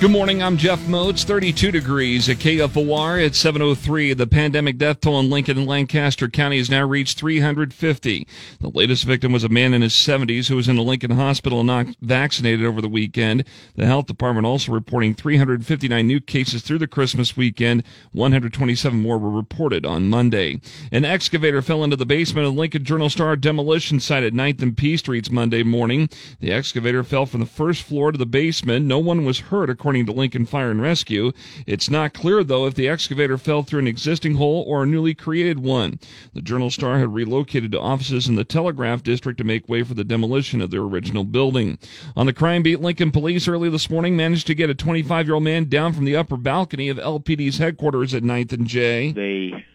Good 0.00 0.10
morning. 0.10 0.42
I'm 0.42 0.58
Jeff 0.58 0.86
Moats. 0.88 1.22
32 1.22 1.70
degrees 1.70 2.28
at 2.28 2.36
KFOR 2.38 3.24
at 3.24 3.34
703. 3.34 4.12
The 4.12 4.26
pandemic 4.26 4.76
death 4.76 5.00
toll 5.00 5.20
in 5.20 5.30
Lincoln 5.30 5.56
and 5.56 5.68
Lancaster 5.68 6.28
County 6.28 6.58
has 6.58 6.68
now 6.68 6.84
reached 6.84 7.16
350. 7.16 8.26
The 8.60 8.68
latest 8.68 9.04
victim 9.04 9.32
was 9.32 9.44
a 9.44 9.48
man 9.48 9.72
in 9.72 9.82
his 9.82 9.94
70s 9.94 10.48
who 10.48 10.56
was 10.56 10.68
in 10.68 10.76
a 10.76 10.82
Lincoln 10.82 11.12
hospital 11.12 11.60
and 11.60 11.68
not 11.68 11.86
vaccinated 12.02 12.66
over 12.66 12.82
the 12.82 12.88
weekend. 12.88 13.44
The 13.76 13.86
health 13.86 14.06
department 14.06 14.46
also 14.46 14.72
reporting 14.72 15.14
359 15.14 16.06
new 16.06 16.20
cases 16.20 16.62
through 16.62 16.80
the 16.80 16.88
Christmas 16.88 17.36
weekend. 17.36 17.84
127 18.12 19.00
more 19.00 19.16
were 19.16 19.30
reported 19.30 19.86
on 19.86 20.10
Monday. 20.10 20.60
An 20.90 21.04
excavator 21.04 21.62
fell 21.62 21.84
into 21.84 21.96
the 21.96 22.04
basement 22.04 22.46
of 22.46 22.54
the 22.54 22.60
Lincoln 22.60 22.84
Journal 22.84 23.08
Star 23.08 23.36
demolition 23.36 24.00
site 24.00 24.24
at 24.24 24.34
9th 24.34 24.60
and 24.60 24.76
P 24.76 24.96
Streets 24.96 25.30
Monday 25.30 25.62
morning. 25.62 26.10
The 26.40 26.52
excavator 26.52 27.04
fell 27.04 27.26
from 27.26 27.40
the 27.40 27.46
first 27.46 27.84
floor 27.84 28.10
to 28.10 28.18
the 28.18 28.26
basement. 28.26 28.84
No 28.84 28.98
one 28.98 29.24
was 29.24 29.38
hurt 29.38 29.70
according 29.84 30.06
to 30.06 30.12
Lincoln 30.12 30.46
Fire 30.46 30.70
and 30.70 30.80
Rescue. 30.80 31.30
It's 31.66 31.90
not 31.90 32.14
clear, 32.14 32.42
though, 32.42 32.64
if 32.64 32.74
the 32.74 32.88
excavator 32.88 33.36
fell 33.36 33.62
through 33.62 33.80
an 33.80 33.86
existing 33.86 34.36
hole 34.36 34.64
or 34.66 34.82
a 34.82 34.86
newly 34.86 35.12
created 35.12 35.58
one. 35.58 36.00
The 36.32 36.40
Journal 36.40 36.70
Star 36.70 36.98
had 36.98 37.12
relocated 37.12 37.70
to 37.72 37.80
offices 37.80 38.26
in 38.26 38.34
the 38.34 38.44
Telegraph 38.44 39.02
District 39.02 39.36
to 39.36 39.44
make 39.44 39.68
way 39.68 39.82
for 39.82 39.92
the 39.92 40.02
demolition 40.02 40.62
of 40.62 40.70
their 40.70 40.80
original 40.80 41.22
building. 41.22 41.76
On 42.16 42.24
the 42.24 42.32
crime 42.32 42.62
beat, 42.62 42.80
Lincoln 42.80 43.10
police 43.10 43.46
early 43.46 43.68
this 43.68 43.90
morning 43.90 44.16
managed 44.16 44.46
to 44.46 44.54
get 44.54 44.70
a 44.70 44.74
25 44.74 45.26
year 45.26 45.34
old 45.34 45.44
man 45.44 45.68
down 45.68 45.92
from 45.92 46.06
the 46.06 46.16
upper 46.16 46.38
balcony 46.38 46.88
of 46.88 46.96
LPD's 46.96 47.58
headquarters 47.58 48.14
at 48.14 48.22
9th 48.22 48.54
and 48.54 48.66
J. 48.66 49.12
They 49.12 49.66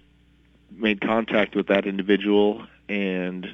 made 0.72 1.02
contact 1.02 1.56
with 1.56 1.68
that 1.68 1.86
individual 1.86 2.66
and 2.88 3.48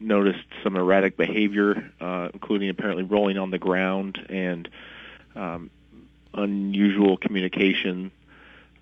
noticed 0.00 0.46
some 0.62 0.76
erratic 0.76 1.18
behavior, 1.18 1.92
uh, 2.00 2.30
including 2.32 2.70
apparently 2.70 3.02
rolling 3.02 3.36
on 3.36 3.50
the 3.50 3.58
ground 3.58 4.18
and 4.30 4.66
um, 5.36 5.70
unusual 6.34 7.16
communication 7.16 8.10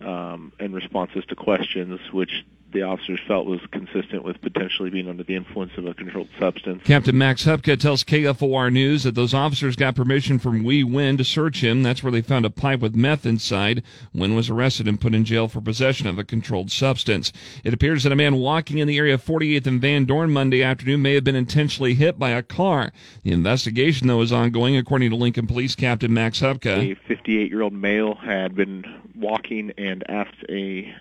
um, 0.01 0.53
and 0.59 0.75
responses 0.75 1.25
to 1.27 1.35
questions, 1.35 2.01
which 2.13 2.45
the 2.73 2.83
officers 2.83 3.21
felt 3.27 3.47
was 3.47 3.61
consistent 3.71 4.25
with 4.25 4.41
potentially 4.41 4.91
being 4.91 5.09
under 5.09 5.23
the 5.23 5.37
influence 5.37 5.73
of 5.77 5.87
a 5.87 5.95
controlled 5.95 6.29
substance. 6.39 6.83
Captain 6.85 7.17
Max 7.17 7.45
Hupka 7.45 7.79
tells 7.79 8.05
KFOR 8.05 8.73
News 8.73 9.03
that 9.05 9.15
those 9.15 9.35
officers 9.35 9.77
got 9.77 9.95
permission 9.95 10.39
from 10.39 10.65
Wee 10.65 10.85
Win 10.85 11.17
to 11.19 11.25
search 11.25 11.63
him. 11.63 11.83
That's 11.83 12.03
where 12.03 12.13
they 12.13 12.23
found 12.23 12.45
a 12.45 12.51
pipe 12.51 12.81
with 12.81 12.95
meth 12.95 13.27
inside. 13.27 13.83
Win 14.15 14.35
was 14.35 14.51
arrested 14.51 14.89
and 14.89 15.01
put 15.01 15.15
in 15.15 15.25
jail 15.25 15.49
for 15.49 15.61
possession 15.61 16.07
of 16.07 16.19
a 16.19 16.25
controlled 16.25 16.71
substance. 16.71 17.33
It 17.65 17.75
appears 17.75 18.03
that 18.03 18.13
a 18.13 18.17
man 18.17 18.37
walking 18.37 18.79
in 18.79 18.89
the 18.89 18.99
area 18.99 19.15
of 19.15 19.25
48th 19.25 19.67
and 19.67 19.81
Van 19.81 20.05
Dorn 20.05 20.33
Monday 20.33 20.63
afternoon 20.63 21.03
may 21.03 21.15
have 21.15 21.25
been 21.25 21.37
intentionally 21.37 21.95
hit 21.95 22.19
by 22.19 22.31
a 22.31 22.43
car. 22.43 22.93
The 23.23 23.33
investigation, 23.33 24.09
though, 24.09 24.23
is 24.23 24.33
ongoing, 24.33 24.77
according 24.77 25.11
to 25.11 25.17
Lincoln 25.17 25.47
Police 25.47 25.75
Captain 25.75 26.13
Max 26.13 26.41
Hupka. 26.41 26.93
A 26.93 26.95
58 27.07 27.51
year 27.51 27.63
old 27.63 27.73
male 27.73 28.15
had 28.15 28.55
been 28.55 28.85
walking 29.15 29.73
and 29.77 30.09
asked 30.11 30.45
a 30.49 30.95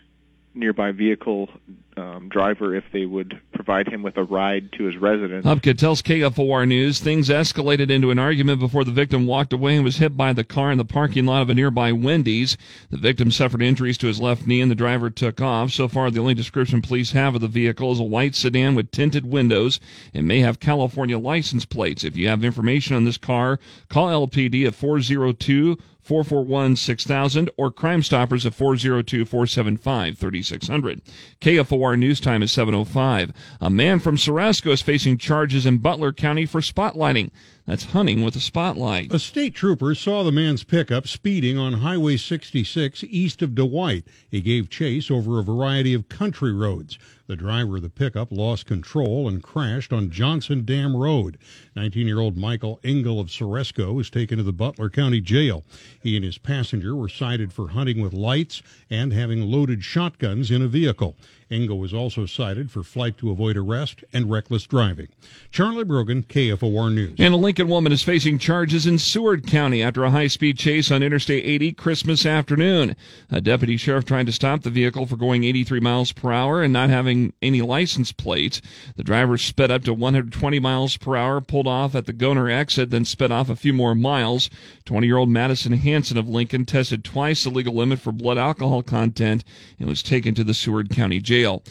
nearby 0.53 0.91
vehicle 0.91 1.49
um, 1.97 2.29
driver 2.29 2.75
if 2.75 2.83
they 2.91 3.05
would 3.05 3.39
provide 3.63 3.87
him 3.87 4.01
with 4.01 4.17
a 4.17 4.23
ride 4.23 4.71
to 4.71 4.85
his 4.85 4.97
residence. 4.97 5.45
Hupka 5.45 5.77
tells 5.77 6.01
KFOR 6.01 6.67
News 6.67 6.99
things 6.99 7.29
escalated 7.29 7.91
into 7.91 8.09
an 8.09 8.17
argument 8.17 8.59
before 8.59 8.83
the 8.83 8.91
victim 8.91 9.27
walked 9.27 9.53
away 9.53 9.75
and 9.75 9.83
was 9.83 9.97
hit 9.97 10.17
by 10.17 10.33
the 10.33 10.43
car 10.43 10.71
in 10.71 10.79
the 10.79 10.85
parking 10.85 11.27
lot 11.27 11.43
of 11.43 11.49
a 11.51 11.53
nearby 11.53 11.91
Wendy's. 11.91 12.57
The 12.89 12.97
victim 12.97 13.29
suffered 13.29 13.61
injuries 13.61 13.99
to 13.99 14.07
his 14.07 14.19
left 14.19 14.47
knee 14.47 14.61
and 14.61 14.71
the 14.71 14.75
driver 14.75 15.11
took 15.11 15.39
off. 15.39 15.69
So 15.69 15.87
far, 15.87 16.09
the 16.09 16.19
only 16.19 16.33
description 16.33 16.81
police 16.81 17.11
have 17.11 17.35
of 17.35 17.41
the 17.41 17.47
vehicle 17.47 17.91
is 17.91 17.99
a 17.99 18.03
white 18.03 18.33
sedan 18.33 18.73
with 18.73 18.89
tinted 18.89 19.27
windows 19.27 19.79
and 20.11 20.27
may 20.27 20.39
have 20.39 20.59
California 20.59 21.19
license 21.19 21.63
plates. 21.65 22.03
If 22.03 22.17
you 22.17 22.29
have 22.29 22.43
information 22.43 22.95
on 22.95 23.05
this 23.05 23.19
car, 23.19 23.59
call 23.89 24.27
LPD 24.27 24.65
at 24.65 24.73
402 24.73 25.77
441 26.01 26.75
6000 26.75 27.49
or 27.57 27.71
Crime 27.71 28.01
Stoppers 28.01 28.45
at 28.45 28.53
402 28.53 29.23
475 29.23 30.17
3600. 30.17 31.01
KFOR 31.39 31.97
News 31.97 32.19
Time 32.19 32.41
is 32.41 32.51
705. 32.51 33.31
A 33.59 33.69
man 33.69 33.99
from 33.99 34.15
Ceresco 34.15 34.71
is 34.71 34.81
facing 34.81 35.17
charges 35.17 35.65
in 35.65 35.79
Butler 35.79 36.13
County 36.13 36.45
for 36.45 36.61
spotlighting. 36.61 37.31
That's 37.65 37.85
hunting 37.85 38.23
with 38.23 38.35
a 38.35 38.39
spotlight. 38.39 39.13
A 39.13 39.19
state 39.19 39.53
trooper 39.53 39.93
saw 39.93 40.23
the 40.23 40.31
man's 40.31 40.63
pickup 40.63 41.07
speeding 41.07 41.57
on 41.57 41.73
Highway 41.73 42.17
66 42.17 43.03
east 43.05 43.41
of 43.41 43.55
Dwight. 43.55 44.05
He 44.29 44.41
gave 44.41 44.69
chase 44.69 45.11
over 45.11 45.39
a 45.39 45.43
variety 45.43 45.93
of 45.93 46.09
country 46.09 46.51
roads. 46.51 46.97
The 47.27 47.37
driver 47.37 47.77
of 47.77 47.83
the 47.83 47.89
pickup 47.89 48.29
lost 48.29 48.65
control 48.65 49.29
and 49.29 49.41
crashed 49.41 49.93
on 49.93 50.09
Johnson 50.09 50.65
Dam 50.65 50.97
Road. 50.97 51.37
19 51.77 52.05
year 52.05 52.19
old 52.19 52.35
Michael 52.35 52.79
Engel 52.83 53.21
of 53.21 53.27
Ceresco 53.27 53.93
was 53.93 54.09
taken 54.09 54.37
to 54.37 54.43
the 54.43 54.51
Butler 54.51 54.89
County 54.89 55.21
Jail. 55.21 55.63
He 56.03 56.17
and 56.17 56.25
his 56.25 56.37
passenger 56.37 56.93
were 56.93 57.07
cited 57.07 57.53
for 57.53 57.69
hunting 57.69 58.01
with 58.01 58.11
lights 58.11 58.61
and 58.89 59.13
having 59.13 59.43
loaded 59.43 59.81
shotguns 59.81 60.51
in 60.51 60.61
a 60.61 60.67
vehicle. 60.67 61.15
Engel 61.49 61.79
was 61.79 61.93
also 61.93 62.25
cited 62.25 62.71
for 62.71 62.83
flight 62.83 63.17
to 63.17 63.29
avoid 63.31 63.57
arrest 63.57 64.03
and 64.11 64.31
reckless 64.31 64.65
driving. 64.65 65.07
Charlie 65.51 65.83
Brogan, 65.83 66.23
KFOR 66.23 66.93
News. 66.93 67.15
And 67.17 67.33
a 67.33 67.37
Lincoln 67.51 67.67
woman 67.67 67.91
is 67.91 68.01
facing 68.01 68.37
charges 68.37 68.87
in 68.87 68.97
Seward 68.97 69.45
County 69.45 69.83
after 69.83 70.05
a 70.05 70.11
high 70.11 70.27
speed 70.27 70.57
chase 70.57 70.89
on 70.89 71.03
Interstate 71.03 71.43
80 71.43 71.73
Christmas 71.73 72.25
afternoon. 72.25 72.95
A 73.29 73.41
deputy 73.41 73.75
sheriff 73.75 74.05
tried 74.05 74.27
to 74.27 74.31
stop 74.31 74.61
the 74.61 74.69
vehicle 74.69 75.05
for 75.05 75.17
going 75.17 75.43
83 75.43 75.81
miles 75.81 76.13
per 76.13 76.31
hour 76.31 76.63
and 76.63 76.71
not 76.71 76.89
having 76.89 77.33
any 77.41 77.61
license 77.61 78.13
plates. 78.13 78.61
The 78.95 79.03
driver 79.03 79.37
sped 79.37 79.69
up 79.69 79.83
to 79.83 79.93
120 79.93 80.61
miles 80.61 80.95
per 80.95 81.17
hour, 81.17 81.41
pulled 81.41 81.67
off 81.67 81.93
at 81.93 82.05
the 82.05 82.13
Goehner 82.13 82.49
exit, 82.49 82.89
then 82.89 83.03
sped 83.03 83.33
off 83.33 83.49
a 83.49 83.57
few 83.57 83.73
more 83.73 83.95
miles. 83.95 84.49
20 84.85 85.05
year 85.05 85.17
old 85.17 85.27
Madison 85.27 85.73
Hanson 85.73 86.17
of 86.17 86.29
Lincoln 86.29 86.63
tested 86.63 87.03
twice 87.03 87.43
the 87.43 87.49
legal 87.49 87.75
limit 87.75 87.99
for 87.99 88.13
blood 88.13 88.37
alcohol 88.37 88.81
content 88.81 89.43
and 89.77 89.89
was 89.89 90.01
taken 90.01 90.33
to 90.35 90.45
the 90.45 90.53
Seward 90.53 90.89
County 90.89 91.19
Jail. 91.19 91.63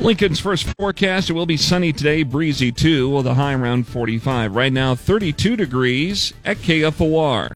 Lincoln's 0.00 0.40
first 0.40 0.66
forecast, 0.78 1.28
it 1.28 1.34
will 1.34 1.44
be 1.44 1.58
sunny 1.58 1.92
today, 1.92 2.22
breezy 2.22 2.72
too, 2.72 3.10
with 3.10 3.26
a 3.26 3.34
high 3.34 3.52
around 3.52 3.86
45. 3.86 4.56
Right 4.56 4.72
now, 4.72 4.94
32 4.94 5.56
degrees 5.56 6.32
at 6.42 6.56
KFOR. 6.56 7.48